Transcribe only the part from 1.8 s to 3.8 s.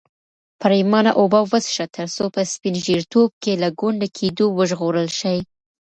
ترڅو په سپین ږیرتوب کې له